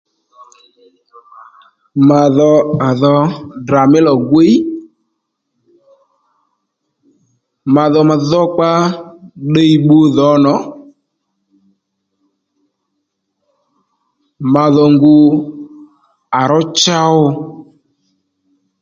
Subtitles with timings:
[2.07, 2.51] Ma dho
[2.87, 3.15] à dho
[3.63, 4.53] Ddrà mí lò gwiy
[7.73, 8.95] ma dho ma dhokpa ó
[9.49, 10.53] ddiy bbu à dhò
[14.53, 15.15] ma dho ngu
[16.39, 17.15] à ró chow